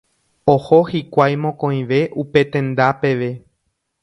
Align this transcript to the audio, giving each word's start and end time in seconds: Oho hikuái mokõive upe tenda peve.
Oho 0.53 0.79
hikuái 0.93 1.37
mokõive 1.43 2.01
upe 2.25 2.45
tenda 2.57 2.89
peve. 3.05 3.31